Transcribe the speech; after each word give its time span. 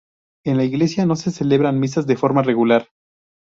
En 0.45 0.57
la 0.57 0.63
iglesia 0.63 1.05
no 1.05 1.15
se 1.15 1.29
celebran 1.29 1.79
misas 1.79 2.07
de 2.07 2.17
forma 2.17 2.41
regular. 2.41 2.89